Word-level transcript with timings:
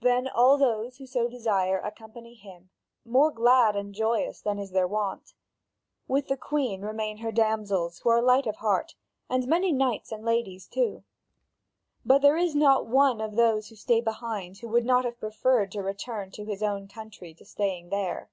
Then 0.00 0.26
all 0.26 0.58
those, 0.58 0.96
who 0.96 1.06
so 1.06 1.28
desire, 1.28 1.78
accompany 1.78 2.34
him, 2.34 2.70
more 3.04 3.30
glad 3.30 3.76
and 3.76 3.94
joyous 3.94 4.40
than 4.40 4.58
is 4.58 4.72
their 4.72 4.88
wont. 4.88 5.32
With 6.08 6.26
the 6.26 6.36
Queen 6.36 6.82
remain 6.82 7.18
her 7.18 7.30
damsels 7.30 8.00
who 8.00 8.08
are 8.10 8.20
light 8.20 8.48
of 8.48 8.56
heart, 8.56 8.96
and 9.28 9.46
many 9.46 9.70
knights 9.70 10.10
and 10.10 10.24
ladies 10.24 10.66
too. 10.66 11.04
But 12.04 12.20
there 12.20 12.36
is 12.36 12.56
not 12.56 12.88
one 12.88 13.20
of 13.20 13.36
those 13.36 13.68
who 13.68 13.76
stay 13.76 14.00
behind, 14.00 14.58
who 14.58 14.66
would 14.66 14.84
not 14.84 15.04
have 15.04 15.20
preferred 15.20 15.70
to 15.70 15.82
return 15.84 16.32
to 16.32 16.44
his 16.44 16.64
own 16.64 16.88
country 16.88 17.32
to 17.34 17.44
staying 17.44 17.90
there. 17.90 18.28